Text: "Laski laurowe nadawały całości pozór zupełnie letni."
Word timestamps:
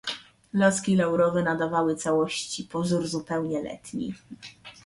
"Laski 0.53 0.95
laurowe 0.95 1.43
nadawały 1.43 1.95
całości 1.95 2.63
pozór 2.63 3.07
zupełnie 3.07 3.63
letni." 3.63 4.13